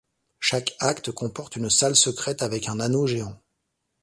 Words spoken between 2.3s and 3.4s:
avec un Anneau géant.